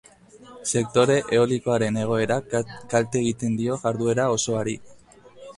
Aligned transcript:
Sektore 0.77 1.17
eolikoaren 1.39 2.01
egoerak 2.05 2.55
kalte 2.95 3.21
egiten 3.23 3.61
dio 3.63 3.79
jarduera 3.85 4.27
osoari. 4.39 4.79